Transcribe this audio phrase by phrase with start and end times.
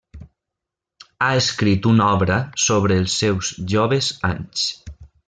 [1.25, 4.65] Ha escrit una obra sobre els seus joves anys.